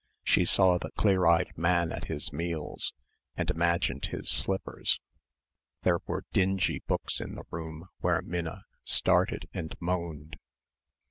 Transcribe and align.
She 0.23 0.45
saw 0.45 0.79
the 0.79 0.89
clear 0.93 1.27
eyed 1.27 1.55
man 1.55 1.91
at 1.91 2.05
his 2.05 2.33
meals; 2.33 2.91
and 3.37 3.47
imagined 3.51 4.05
his 4.05 4.31
slippers. 4.31 4.99
There 5.83 5.99
were 6.07 6.23
dingy 6.33 6.81
books 6.87 7.21
in 7.21 7.35
the 7.35 7.43
room 7.51 7.87
where 7.99 8.23
Minna 8.23 8.63
started 8.83 9.47
and 9.53 9.75
moaned. 9.79 10.37